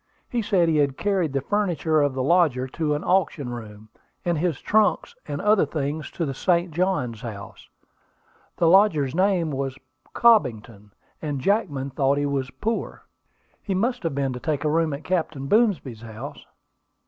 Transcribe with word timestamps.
He 0.31 0.41
said 0.41 0.67
he 0.67 0.77
had 0.77 0.97
carried 0.97 1.31
the 1.31 1.41
furniture 1.41 2.01
of 2.01 2.15
the 2.15 2.23
lodger 2.23 2.67
to 2.69 2.95
an 2.95 3.03
auction 3.03 3.49
room, 3.49 3.89
and 4.25 4.35
his 4.39 4.59
trunks 4.59 5.13
and 5.27 5.39
other 5.39 5.63
things 5.67 6.09
to 6.13 6.25
the 6.25 6.33
St. 6.33 6.71
Johns 6.71 7.21
House. 7.21 7.69
The 8.57 8.67
lodger's 8.67 9.13
name 9.13 9.51
was 9.51 9.77
Cobbington; 10.15 10.89
and 11.21 11.39
Jackman 11.39 11.91
thought 11.91 12.17
he 12.17 12.25
was 12.25 12.49
poor." 12.49 13.03
"He 13.61 13.75
must 13.75 14.01
have 14.01 14.15
been, 14.15 14.33
to 14.33 14.39
take 14.39 14.63
a 14.63 14.71
room 14.71 14.91
at 14.91 15.03
Captain 15.03 15.45
Boomsby's 15.47 16.01
house." 16.01 16.47